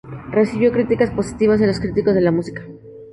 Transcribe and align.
Recibió 0.31 0.71
críticas 0.71 1.11
positivas 1.11 1.59
de 1.59 1.67
los 1.67 1.79
críticos 1.79 2.15
de 2.15 2.21
la 2.21 2.31
música. 2.31 2.65